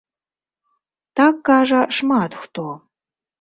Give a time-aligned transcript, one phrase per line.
[1.19, 2.67] Так кажа шмат хто.